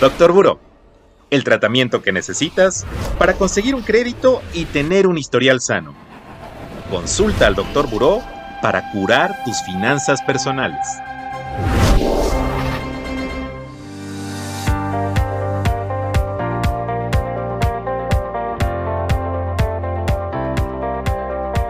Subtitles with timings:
[0.00, 0.60] Doctor Buró,
[1.28, 2.86] el tratamiento que necesitas
[3.18, 5.92] para conseguir un crédito y tener un historial sano.
[6.88, 8.22] Consulta al Doctor Buró
[8.62, 10.86] para curar tus finanzas personales.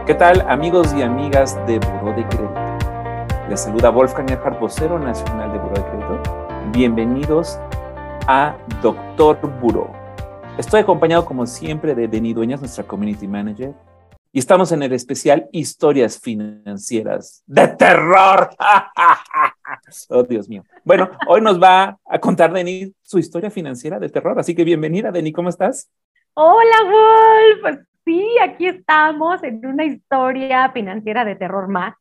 [0.06, 2.54] ¿Qué tal amigos y amigas de Buró de Crédito?
[3.48, 6.46] Les saluda Wolfgang Erhard, vocero nacional de Buró de Crédito.
[6.72, 7.58] Bienvenidos
[8.30, 9.91] a Doctor Buró.
[10.59, 13.73] Estoy acompañado como siempre de Denis Dueñas, nuestra Community Manager,
[14.30, 18.50] y estamos en el especial Historias Financieras de Terror.
[20.10, 20.62] oh, Dios mío.
[20.84, 25.10] Bueno, hoy nos va a contar Denis su historia financiera de terror, así que bienvenida,
[25.10, 25.91] Denis, ¿cómo estás?
[26.34, 31.95] Hola, Wolf sí, aquí estamos en una historia financiera de terror más,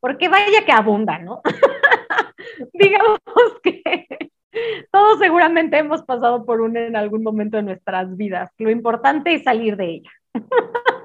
[0.00, 1.42] porque vaya que abunda, ¿no?
[2.72, 3.20] Digamos
[3.62, 4.30] que
[4.92, 8.50] todos seguramente hemos pasado por una en algún momento de nuestras vidas.
[8.58, 10.10] Lo importante es salir de ella.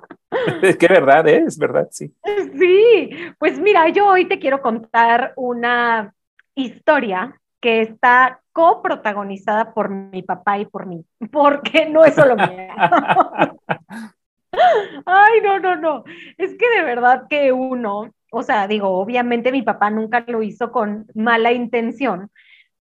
[0.61, 1.43] Es que verdad, ¿eh?
[1.45, 2.13] es verdad, sí.
[2.57, 6.13] Sí, pues mira, yo hoy te quiero contar una
[6.55, 12.73] historia que está coprotagonizada por mi papá y por mí, porque no es solo mía.
[15.05, 16.03] Ay, no, no, no.
[16.37, 20.71] Es que de verdad que uno, o sea, digo, obviamente mi papá nunca lo hizo
[20.71, 22.29] con mala intención,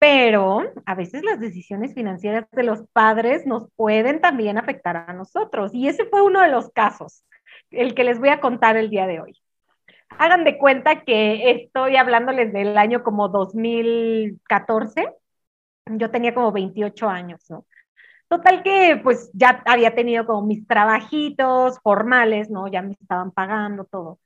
[0.01, 5.75] pero a veces las decisiones financieras de los padres nos pueden también afectar a nosotros.
[5.75, 7.23] Y ese fue uno de los casos,
[7.69, 9.39] el que les voy a contar el día de hoy.
[10.17, 15.07] Hagan de cuenta que estoy hablándoles del año como 2014.
[15.85, 17.67] Yo tenía como 28 años, ¿no?
[18.27, 22.67] Total que pues ya había tenido como mis trabajitos formales, ¿no?
[22.67, 24.17] Ya me estaban pagando todo.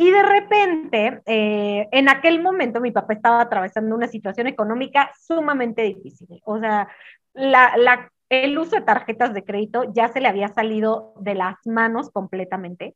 [0.00, 5.82] Y de repente, eh, en aquel momento mi papá estaba atravesando una situación económica sumamente
[5.82, 6.40] difícil.
[6.44, 6.88] O sea,
[7.34, 11.56] la, la, el uso de tarjetas de crédito ya se le había salido de las
[11.66, 12.94] manos completamente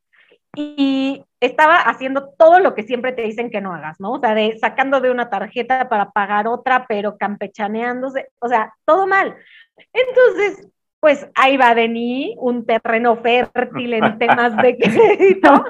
[0.55, 4.13] y estaba haciendo todo lo que siempre te dicen que no hagas, ¿no?
[4.13, 9.07] O sea, de sacando de una tarjeta para pagar otra, pero campechaneándose, o sea, todo
[9.07, 9.35] mal.
[9.91, 10.69] Entonces,
[10.99, 15.65] pues ahí va Denis, un terreno fértil en temas de crédito.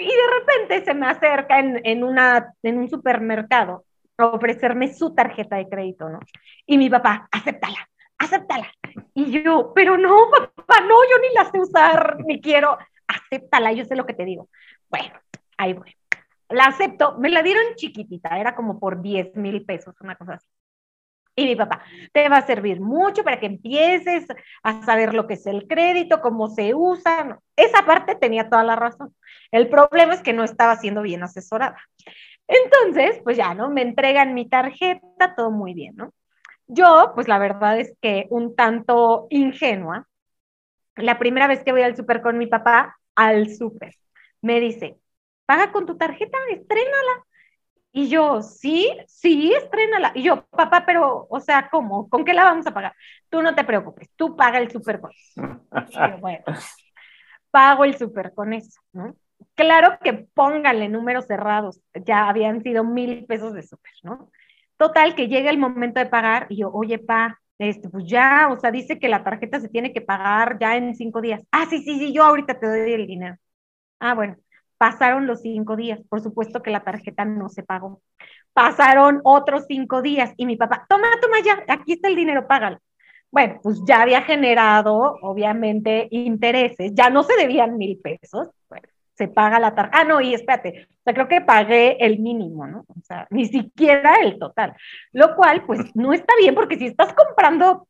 [0.00, 3.84] Y de repente se me acerca en, en, una, en un supermercado
[4.16, 6.20] a ofrecerme su tarjeta de crédito, ¿no?
[6.66, 7.88] Y mi papá, acéptala,
[8.18, 8.72] acéptala.
[9.14, 13.84] Y yo, pero no, papá, no, yo ni la sé usar, ni quiero, acéptala, yo
[13.84, 14.48] sé lo que te digo.
[14.88, 15.12] Bueno,
[15.58, 15.94] ahí voy.
[16.48, 20.46] La acepto, me la dieron chiquitita, era como por 10 mil pesos, una cosa así.
[21.40, 21.80] Y mi papá,
[22.12, 24.26] te va a servir mucho para que empieces
[24.62, 27.40] a saber lo que es el crédito, cómo se usa.
[27.56, 29.16] Esa parte tenía toda la razón.
[29.50, 31.78] El problema es que no estaba siendo bien asesorada.
[32.46, 33.70] Entonces, pues ya, ¿no?
[33.70, 36.12] Me entregan mi tarjeta, todo muy bien, ¿no?
[36.66, 40.06] Yo, pues la verdad es que un tanto ingenua,
[40.94, 43.94] la primera vez que voy al súper con mi papá, al súper,
[44.42, 44.98] me dice,
[45.46, 47.24] paga con tu tarjeta, estrénala.
[47.92, 50.12] Y yo, sí, sí, estrénala.
[50.14, 52.08] Y yo, papá, pero, o sea, ¿cómo?
[52.08, 52.94] ¿Con qué la vamos a pagar?
[53.28, 55.42] Tú no te preocupes, tú paga el súper con eso.
[56.20, 56.44] bueno,
[57.50, 59.14] pago el súper con eso, ¿no?
[59.54, 64.30] Claro que pónganle números cerrados, ya habían sido mil pesos de súper, ¿no?
[64.76, 68.58] Total, que llega el momento de pagar y yo, oye, pa, este, pues ya, o
[68.58, 71.42] sea, dice que la tarjeta se tiene que pagar ya en cinco días.
[71.52, 73.36] Ah, sí, sí, sí, yo ahorita te doy el dinero.
[74.00, 74.36] Ah, bueno,
[74.80, 78.00] Pasaron los cinco días, por supuesto que la tarjeta no se pagó.
[78.54, 82.78] Pasaron otros cinco días y mi papá, toma, toma ya, aquí está el dinero, págalo.
[83.30, 89.28] Bueno, pues ya había generado, obviamente, intereses, ya no se debían mil pesos, bueno, se
[89.28, 89.98] paga la tarjeta.
[89.98, 92.86] Ah, no, y espérate, o sea, creo que pagué el mínimo, ¿no?
[92.88, 94.74] O sea, ni siquiera el total,
[95.12, 97.86] lo cual, pues, no está bien porque si estás comprando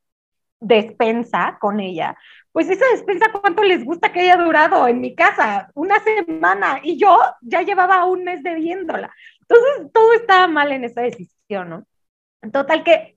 [0.61, 2.17] despensa con ella,
[2.53, 5.71] pues esa despensa, ¿cuánto les gusta que haya durado en mi casa?
[5.75, 9.13] Una semana y yo ya llevaba un mes debiéndola.
[9.41, 11.87] Entonces, todo estaba mal en esa decisión, ¿no?
[12.53, 13.17] Total que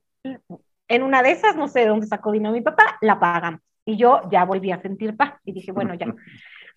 [0.88, 3.62] en una de esas, no sé de dónde sacó dinero mi papá, la pagamos.
[3.86, 6.07] Y yo ya volví a sentir paz y dije, bueno, ya.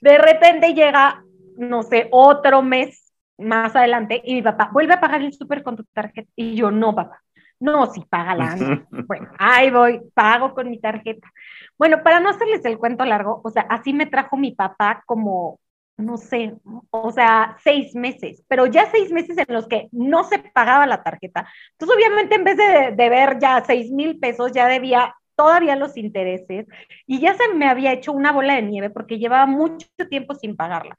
[0.00, 1.22] De repente llega,
[1.56, 5.76] no sé, otro mes más adelante y mi papá vuelve a pagar el súper con
[5.76, 6.30] tu tarjeta.
[6.34, 7.22] Y yo, no, papá,
[7.60, 8.56] no, sí, págala.
[9.06, 11.30] Bueno, ahí voy, pago con mi tarjeta.
[11.78, 15.60] Bueno, para no hacerles el cuento largo, o sea, así me trajo mi papá como,
[15.96, 16.54] no sé,
[16.90, 21.02] o sea, seis meses, pero ya seis meses en los que no se pagaba la
[21.02, 21.48] tarjeta.
[21.72, 25.96] Entonces, obviamente, en vez de, de ver ya seis mil pesos, ya debía todavía los
[25.96, 26.66] intereses
[27.06, 30.56] y ya se me había hecho una bola de nieve porque llevaba mucho tiempo sin
[30.56, 30.96] pagarla.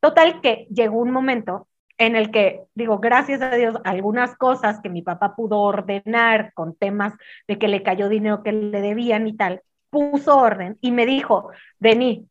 [0.00, 1.68] Total que llegó un momento
[2.00, 6.74] en el que, digo, gracias a Dios, algunas cosas que mi papá pudo ordenar con
[6.74, 7.12] temas
[7.46, 9.60] de que le cayó dinero que le debían y tal,
[9.90, 12.26] puso orden y me dijo, vení,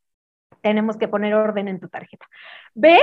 [0.61, 2.25] tenemos que poner orden en tu tarjeta.
[2.73, 2.97] Ve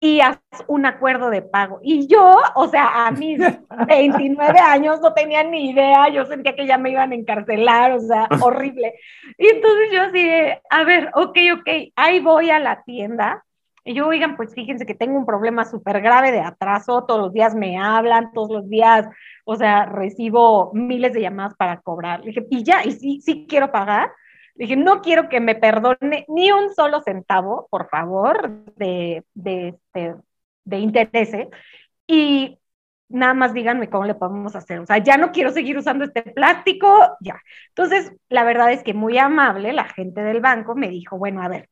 [0.00, 1.78] y haz un acuerdo de pago.
[1.80, 3.38] Y yo, o sea, a mis
[3.86, 8.00] 29 años no tenía ni idea, yo sentía que ya me iban a encarcelar, o
[8.00, 8.94] sea, horrible.
[9.38, 10.28] Y entonces yo así,
[10.70, 13.44] a ver, ok, ok, ahí voy a la tienda.
[13.90, 17.32] Y yo, oigan, pues fíjense que tengo un problema súper grave de atraso, todos los
[17.32, 19.08] días me hablan, todos los días,
[19.44, 22.20] o sea, recibo miles de llamadas para cobrar.
[22.20, 24.12] Le dije, y ya, y sí, sí quiero pagar.
[24.54, 30.14] Dije, no quiero que me perdone ni un solo centavo, por favor, de, de, de,
[30.64, 31.32] de interés.
[32.06, 32.60] Y
[33.08, 34.78] nada más díganme cómo le podemos hacer.
[34.78, 37.40] O sea, ya no quiero seguir usando este plástico, ya.
[37.70, 41.48] Entonces, la verdad es que muy amable, la gente del banco me dijo, bueno, a
[41.48, 41.68] ver,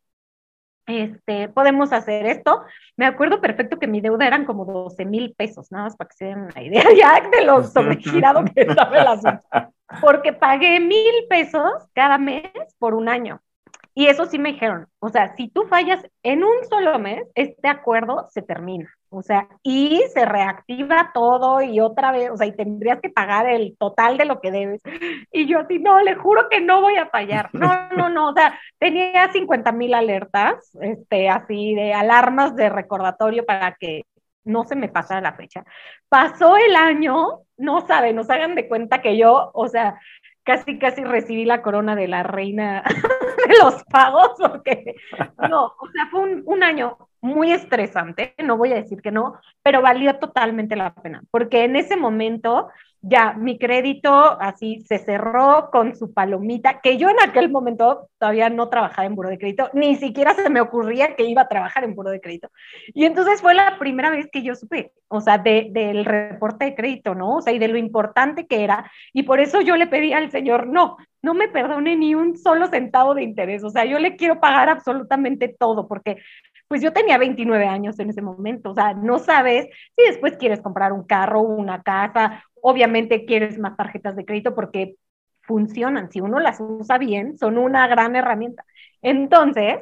[0.89, 2.63] este, podemos hacer esto.
[2.97, 6.17] Me acuerdo perfecto que mi deuda eran como 12 mil pesos, nada más para que
[6.17, 9.45] se den una idea ya de lo sobregirado que estaba el asunto.
[10.01, 12.43] Porque pagué mil pesos cada mes
[12.79, 13.41] por un año.
[13.95, 17.69] Y eso sí me dijeron, o sea, si tú fallas en un solo mes, este
[17.69, 18.89] acuerdo se termina.
[19.11, 23.49] O sea, y se reactiva todo y otra vez, o sea, y tendrías que pagar
[23.49, 24.83] el total de lo que debes.
[25.33, 27.51] Y yo así, no, le juro que no voy a fallar.
[27.59, 33.45] No, no, no, o sea, tenía 50 mil alertas, este, así de alarmas de recordatorio
[33.45, 34.05] para que
[34.45, 35.65] no se me pasara la fecha.
[36.09, 39.99] Pasó el año, no saben, nos hagan de cuenta que yo, o sea,
[40.49, 42.83] casi, casi recibí la corona de la reina
[43.49, 44.95] de los pagos, porque
[45.47, 49.39] no, o sea, fue un, un, año muy estresante, no voy a decir que no,
[49.63, 55.71] pero valió totalmente la pena, porque en ese momento ya mi crédito así se cerró
[55.71, 59.71] con su palomita, que yo en aquel momento todavía no trabajaba en buro de crédito,
[59.73, 62.51] ni siquiera se me ocurría que iba a trabajar en buro de crédito.
[62.95, 66.75] Y entonces fue la primera vez que yo supe, o sea, de, del reporte de
[66.75, 67.37] crédito, ¿no?
[67.37, 68.91] O sea, y de lo importante que era.
[69.13, 72.69] Y por eso yo le pedí al señor, no, no me perdone ni un solo
[72.69, 76.19] centavo de interés, o sea, yo le quiero pagar absolutamente todo, porque
[76.69, 79.67] pues yo tenía 29 años en ese momento, o sea, no sabes
[79.97, 84.97] si después quieres comprar un carro, una casa, obviamente quieres más tarjetas de crédito porque
[85.43, 88.65] funcionan, si uno las usa bien, son una gran herramienta.
[89.01, 89.79] Entonces,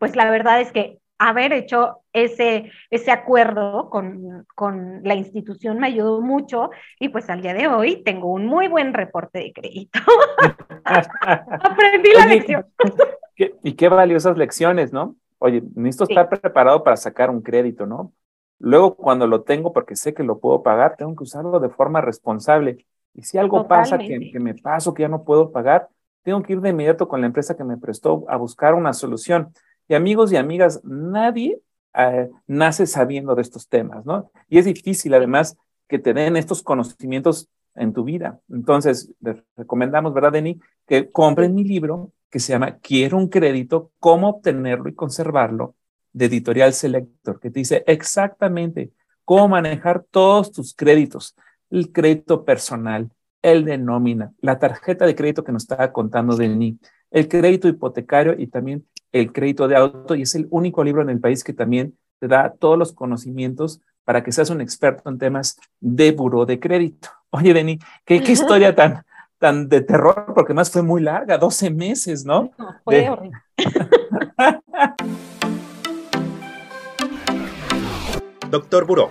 [0.00, 5.86] pues la verdad es que haber hecho ese, ese acuerdo con, con, la institución me
[5.86, 10.00] ayudó mucho y pues al día de hoy tengo un muy buen reporte de crédito.
[10.84, 12.66] Aprendí la lección.
[13.36, 15.16] y qué valiosas lecciones, ¿no?
[15.44, 16.14] Oye, necesito sí.
[16.14, 18.14] estar preparado para sacar un crédito, ¿no?
[18.58, 22.00] Luego, cuando lo tengo, porque sé que lo puedo pagar, tengo que usarlo de forma
[22.00, 22.86] responsable.
[23.12, 23.90] Y si algo Totalmente.
[23.90, 25.90] pasa que, que, me paso, que ya no puedo pagar,
[26.22, 29.52] tengo que ir de inmediato con la empresa que me prestó a buscar una solución.
[29.86, 31.60] Y amigos y amigas, nadie
[31.92, 34.30] eh, nace sabiendo de estos temas, ¿no?
[34.48, 35.58] Y es difícil, además,
[35.88, 38.40] que te den estos conocimientos en tu vida.
[38.48, 40.58] Entonces, les recomendamos, ¿verdad, Denny?
[40.86, 45.76] Que compren mi libro que se llama Quiero un crédito, cómo obtenerlo y conservarlo,
[46.12, 48.90] de Editorial Selector, que te dice exactamente
[49.24, 51.36] cómo manejar todos tus créditos,
[51.70, 53.08] el crédito personal,
[53.40, 56.74] el de nómina, la tarjeta de crédito que nos estaba contando Denis,
[57.12, 61.10] el crédito hipotecario y también el crédito de auto, y es el único libro en
[61.10, 65.18] el país que también te da todos los conocimientos para que seas un experto en
[65.18, 67.10] temas de buró de crédito.
[67.30, 69.04] Oye, Denis, ¿qué, qué historia tan,
[69.44, 72.50] tan de terror, porque más fue muy larga, 12 meses, ¿no?
[72.56, 73.10] no fue de...
[73.10, 73.38] horrible.
[78.50, 79.10] Doctor Buró,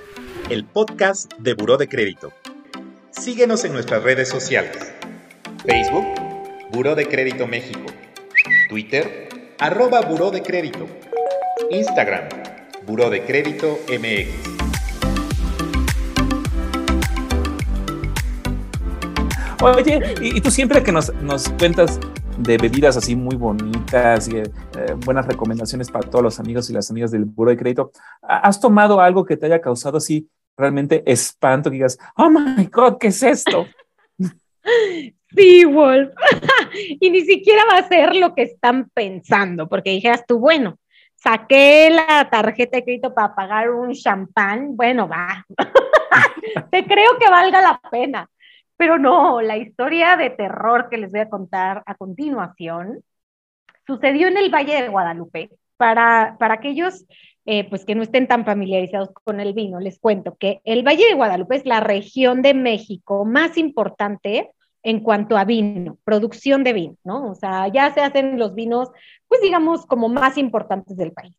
[0.50, 2.34] el podcast de Buró de Crédito.
[3.12, 4.92] Síguenos en nuestras redes sociales.
[5.68, 6.08] Facebook,
[6.72, 7.86] Buró de Crédito México.
[8.70, 10.88] Twitter, arroba Buró de Crédito.
[11.70, 12.28] Instagram,
[12.88, 14.63] Buró de Crédito MX.
[19.64, 21.98] Oye, y, tú siempre que nos, nos, cuentas
[22.38, 24.44] de bebidas así muy bonitas y eh,
[25.06, 27.92] buenas recomendaciones para todos los amigos y las amigas del Buro de Crédito,
[28.22, 30.28] ¿has tomado algo que te haya causado así
[30.58, 31.70] realmente espanto?
[31.70, 33.66] Que digas, oh my God, ¿qué es esto?
[35.36, 36.14] Sí, Wolf.
[37.00, 40.78] y ni siquiera va a ser lo que están pensando, porque dijeras tú, bueno,
[41.16, 45.44] saqué la tarjeta de crédito para pagar un champán, bueno, va.
[46.72, 48.30] Te creo que valga la pena.
[48.78, 53.04] Pero no, la historia de terror que les voy a contar a continuación
[53.86, 55.50] sucedió en el Valle de Guadalupe.
[55.78, 57.06] Para, para aquellos
[57.46, 61.06] eh, pues que no estén tan familiarizados con el vino, les cuento que el Valle
[61.06, 64.52] de Guadalupe es la región de México más importante
[64.82, 67.32] en cuanto a vino, producción de vino, ¿no?
[67.32, 68.92] O sea, ya se hacen los vinos,
[69.28, 71.36] pues digamos, como más importantes del país.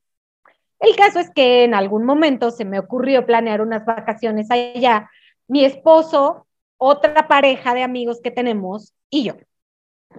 [0.79, 5.11] El caso es que en algún momento se me ocurrió planear unas vacaciones allá,
[5.49, 6.47] mi esposo,
[6.85, 9.35] otra pareja de amigos que tenemos y yo.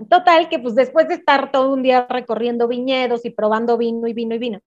[0.10, 4.14] Total, que pues después de estar todo un día recorriendo viñedos y probando vino y
[4.14, 4.60] vino y vino,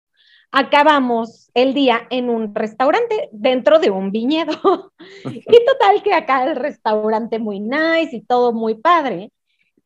[0.53, 4.93] acabamos el día en un restaurante dentro de un viñedo.
[5.25, 9.33] y total que acá el restaurante muy nice y todo muy padre.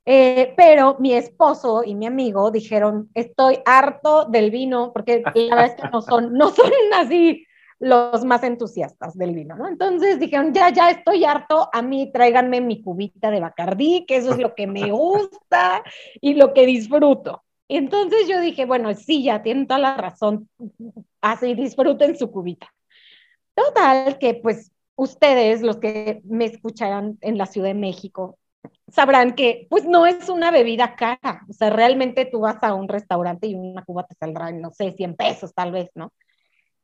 [0.05, 5.67] Eh, pero mi esposo y mi amigo dijeron, estoy harto del vino, porque la verdad
[5.67, 7.47] es que no son, no son así
[7.83, 9.67] los más entusiastas del vino, ¿no?
[9.67, 14.31] Entonces dijeron, ya, ya estoy harto, a mí tráiganme mi cubita de Bacardí, que eso
[14.31, 15.83] es lo que me gusta
[16.21, 17.43] y lo que disfruto.
[17.67, 20.49] Entonces yo dije, bueno, sí, ya tienen toda la razón,
[21.21, 22.73] así disfruten su cubita.
[23.53, 28.39] Total, que pues ustedes, los que me escucharán en la Ciudad de México,
[28.93, 32.87] sabrán que pues no es una bebida cara, o sea, realmente tú vas a un
[32.87, 36.13] restaurante y una cuba te saldrá, no sé, 100 pesos tal vez, ¿no?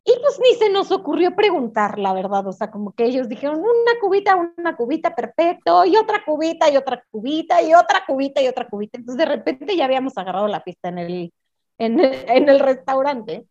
[0.09, 3.59] Y pues ni se nos ocurrió preguntar, la verdad, o sea, como que ellos dijeron
[3.59, 8.49] una cubita, una cubita, perfecto, y otra cubita, y otra cubita, y otra cubita, y
[8.49, 8.97] otra cubita.
[8.97, 11.33] Entonces de repente ya habíamos agarrado la pista en el,
[11.77, 13.45] en el, en el restaurante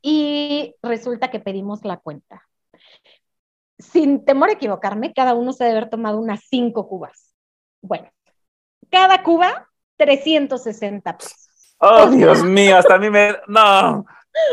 [0.00, 2.48] y resulta que pedimos la cuenta.
[3.78, 7.34] Sin temor a equivocarme, cada uno se debe haber tomado unas cinco cubas.
[7.82, 8.08] Bueno,
[8.90, 11.76] cada cuba, 360 pesos.
[11.76, 13.36] Oh, Dios mío, hasta a mí me...
[13.48, 14.06] No,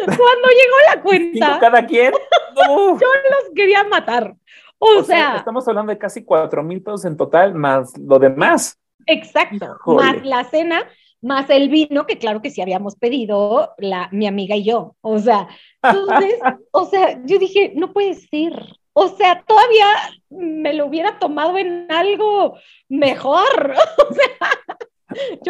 [0.05, 1.59] cuando llegó la cuenta.
[1.59, 2.13] cada quien?
[2.55, 4.35] Yo los quería matar.
[4.79, 8.79] O, sea, Estamos hablando de casi cuatro mil pesos en total, más lo demás.
[9.05, 9.77] Exacto.
[9.85, 10.87] Más la cena,
[11.21, 14.95] más el vino, que claro que sí habíamos pedido, la, mi amiga y yo.
[15.01, 15.47] O sea,
[15.83, 16.39] entonces,
[16.71, 18.53] o sea, yo dije, no puede ser.
[18.93, 19.85] O sea, todavía
[20.29, 22.57] me lo hubiera tomado en algo
[22.89, 23.73] mejor.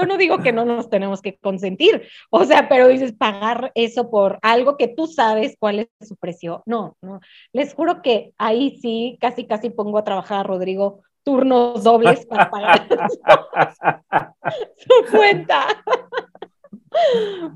[0.02, 4.10] Yo no digo que no nos tenemos que consentir, o sea, pero dices pagar eso
[4.10, 6.64] por algo que tú sabes cuál es su precio.
[6.66, 7.20] No, no.
[7.54, 12.50] Les juro que ahí sí, casi, casi pongo a trabajar a Rodrigo turnos dobles para
[12.50, 12.88] pagar
[14.76, 15.68] su, cuenta.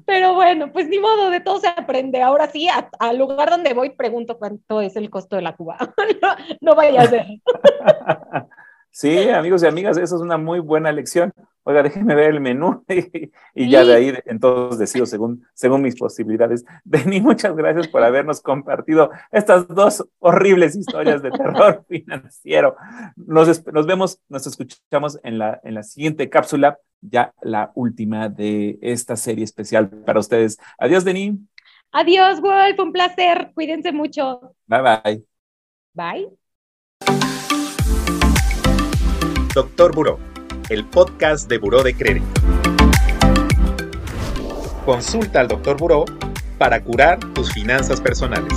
[0.06, 2.22] Pero bueno, pues ni modo, de todo se aprende.
[2.22, 2.68] Ahora sí,
[3.00, 5.78] al lugar donde voy, pregunto cuánto es el costo de la cuba.
[6.22, 7.26] no, no vaya a ser.
[8.92, 11.34] Sí, amigos y amigas, eso es una muy buena lección
[11.66, 12.86] oiga, déjenme ver el menú
[13.56, 16.64] y, ya de ahí entonces decido según, según mis posibilidades.
[16.84, 22.76] Deni, muchas gracias por habernos compartido estas dos horribles historias de terror financiero.
[23.16, 28.78] Nos, nos vemos, nos escuchamos en la, en la siguiente cápsula, ya la última de
[28.82, 30.60] esta serie especial para ustedes.
[30.78, 31.40] Adiós, Deni.
[31.92, 33.52] Adiós, Wolf, un placer.
[33.56, 34.56] Cuídense mucho.
[34.68, 35.26] Bye, bye.
[35.94, 36.30] Bye.
[39.56, 40.35] Doctor Buró
[40.70, 42.42] el podcast de Buró de Crédito.
[44.86, 45.78] Consulta al Dr.
[45.78, 46.06] Buró
[46.58, 48.54] para curar tus finanzas personales.